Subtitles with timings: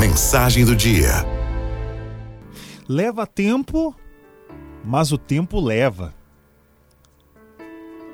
[0.00, 1.12] mensagem do dia.
[2.88, 3.94] Leva tempo,
[4.82, 6.14] mas o tempo leva.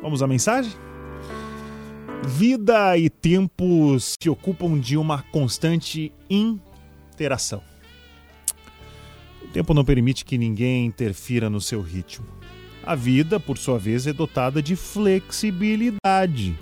[0.03, 0.73] Vamos à mensagem?
[2.27, 7.63] Vida e tempo se ocupam de uma constante interação.
[9.45, 12.27] O tempo não permite que ninguém interfira no seu ritmo.
[12.85, 16.59] A vida, por sua vez, é dotada de flexibilidade.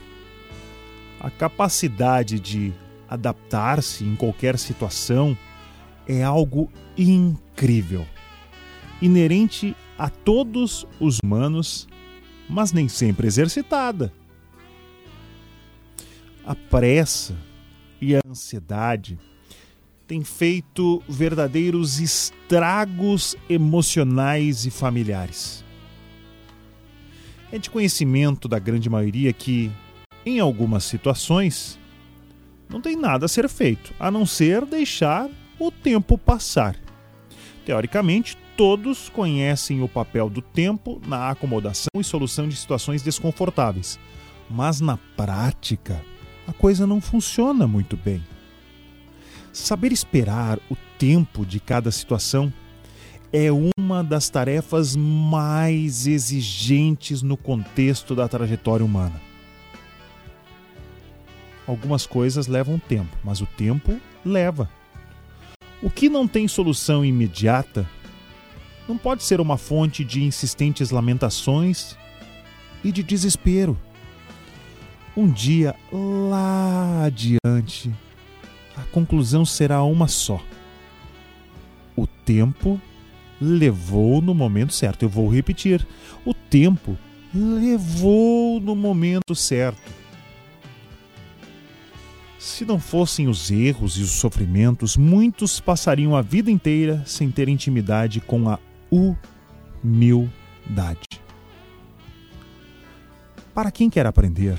[1.18, 2.74] A capacidade de
[3.08, 5.36] adaptar-se em qualquer situação
[6.06, 8.06] é algo incrível,
[9.00, 11.88] inerente a todos os humanos,
[12.48, 14.12] mas nem sempre exercitada.
[16.44, 17.34] A pressa
[18.00, 19.18] e a ansiedade
[20.06, 25.64] têm feito verdadeiros estragos emocionais e familiares.
[27.50, 29.70] É de conhecimento da grande maioria que,
[30.26, 31.78] em algumas situações,
[32.68, 35.28] não tem nada a ser feito, a não ser deixar
[35.58, 36.76] o tempo passar.
[37.64, 43.98] Teoricamente, todos conhecem o papel do tempo na acomodação e solução de situações desconfortáveis,
[44.50, 46.00] mas na prática,
[46.46, 48.22] a coisa não funciona muito bem.
[49.52, 52.52] Saber esperar o tempo de cada situação
[53.32, 59.20] é uma das tarefas mais exigentes no contexto da trajetória humana.
[61.66, 64.68] Algumas coisas levam tempo, mas o tempo leva.
[65.82, 67.88] O que não tem solução imediata
[68.88, 71.96] não pode ser uma fonte de insistentes lamentações
[72.82, 73.78] e de desespero.
[75.16, 77.90] Um dia lá adiante,
[78.76, 80.42] a conclusão será uma só.
[81.96, 82.80] O tempo
[83.40, 85.04] levou no momento certo.
[85.04, 85.86] Eu vou repetir.
[86.24, 86.98] O tempo
[87.32, 90.03] levou no momento certo.
[92.44, 97.48] Se não fossem os erros e os sofrimentos, muitos passariam a vida inteira sem ter
[97.48, 98.58] intimidade com a
[99.82, 101.22] humildade.
[103.54, 104.58] Para quem quer aprender,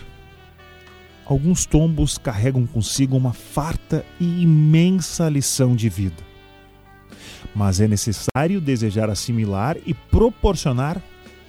[1.28, 6.24] alguns tombos carregam consigo uma farta e imensa lição de vida.
[7.56, 11.00] Mas é necessário desejar assimilar e proporcionar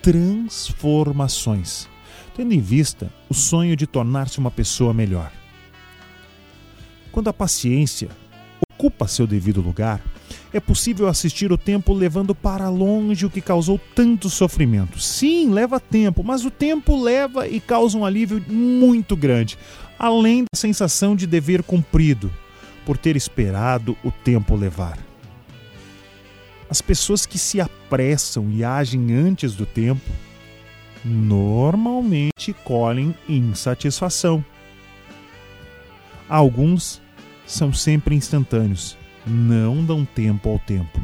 [0.03, 1.89] transformações,
[2.37, 5.33] tendo em vista o sonho de tornar-se uma pessoa melhor.
[7.17, 8.11] Quando a paciência
[8.71, 10.03] ocupa seu devido lugar,
[10.53, 15.01] é possível assistir o tempo levando para longe o que causou tanto sofrimento.
[15.01, 19.57] Sim, leva tempo, mas o tempo leva e causa um alívio muito grande,
[19.99, 22.31] além da sensação de dever cumprido
[22.85, 24.99] por ter esperado o tempo levar.
[26.69, 30.11] As pessoas que se apressam e agem antes do tempo
[31.03, 34.45] normalmente colhem insatisfação.
[36.29, 37.06] Alguns
[37.47, 41.01] são sempre instantâneos, não dão tempo ao tempo.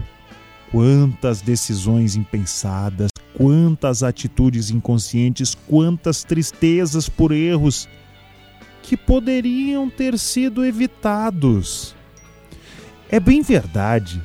[0.70, 7.88] Quantas decisões impensadas, quantas atitudes inconscientes, quantas tristezas por erros
[8.82, 11.94] que poderiam ter sido evitados.
[13.08, 14.20] É bem verdade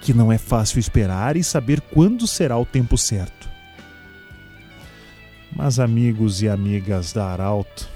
[0.00, 3.50] que não é fácil esperar e saber quando será o tempo certo.
[5.54, 7.88] Mas, amigos e amigas da Arauto,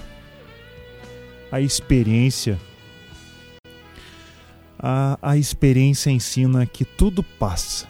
[1.51, 2.59] a experiência
[4.87, 7.89] a, a experiência ensina que tudo passa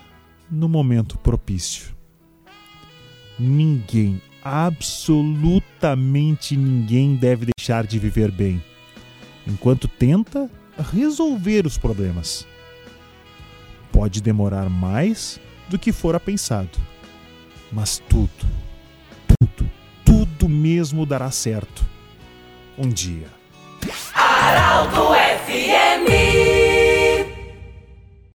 [0.49, 1.93] no momento propício.
[3.37, 8.62] Ninguém, absolutamente ninguém deve deixar de viver bem,
[9.44, 10.49] enquanto tenta
[10.93, 12.47] resolver os problemas.
[13.91, 16.78] Pode demorar mais do que fora pensado,
[17.72, 18.47] mas tudo,
[19.27, 19.69] tudo,
[20.04, 21.84] tudo mesmo dará certo
[22.78, 23.27] um dia.
[24.15, 25.09] Araldo
[25.44, 26.64] FMI